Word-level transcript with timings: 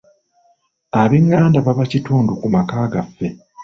Abenganda 1.01 1.57
baba 1.65 1.83
kitundu 1.91 2.31
ku 2.39 2.47
maka 2.55 2.77
gaffe. 2.93 3.27